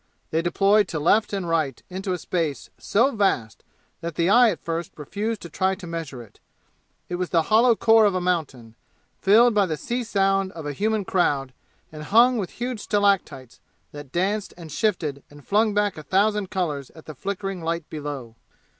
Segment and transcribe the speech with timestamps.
[0.31, 3.63] They deployed to left and right into a space so vast
[3.99, 6.39] that the eye at first refused to try to measure it.
[7.07, 8.73] It was the hollow core of a mountain,
[9.19, 11.53] filled by the sea sound of a human crowd
[11.91, 13.59] and hung with huge stalactites
[13.91, 18.35] that danced and shifted and flung back a thousand colors at the flickering light below.